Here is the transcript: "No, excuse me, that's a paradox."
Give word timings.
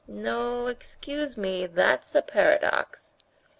"No, 0.07 0.65
excuse 0.65 1.37
me, 1.37 1.67
that's 1.67 2.15
a 2.15 2.23
paradox." 2.23 3.13